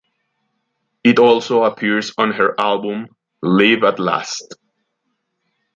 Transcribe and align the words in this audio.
It 1.03 1.19
also 1.19 1.63
appears 1.63 2.11
on 2.17 2.31
her 2.31 2.59
album 2.59 3.09
"Live 3.43 3.83
At 3.83 3.99
Last". 3.99 4.55